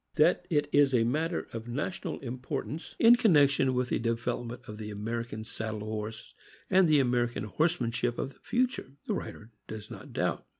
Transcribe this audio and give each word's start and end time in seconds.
That 0.15 0.47
it 0.49 0.67
is 0.73 0.95
a 0.95 1.03
matter 1.03 1.47
of 1.53 1.67
national 1.67 2.17
importance, 2.21 2.95
in 2.97 3.17
connection 3.17 3.75
with 3.75 3.89
the 3.89 3.99
development 3.99 4.63
of 4.65 4.79
the 4.79 4.89
American 4.89 5.43
saddle 5.43 5.81
horse 5.85 6.33
and 6.71 6.87
the 6.87 6.99
Amer 6.99 7.27
ican 7.27 7.45
horsemanship 7.45 8.17
of 8.17 8.33
the 8.33 8.39
future, 8.39 8.93
the 9.05 9.13
writer 9.13 9.51
does 9.67 9.91
not 9.91 10.11
doubt. 10.11 10.47